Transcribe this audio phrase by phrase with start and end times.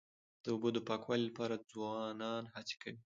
[0.43, 3.01] د اوبو د پاکوالي لپاره ځوانان هڅې کوي.